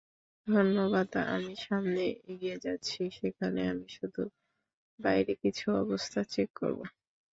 [0.47, 4.21] ধন্যবাদ আমি সামনে এগিয়ে যাচ্ছি সেখানে আমি শুধু
[4.99, 6.83] বাইরে কিছু অবস্থা চেক করবো।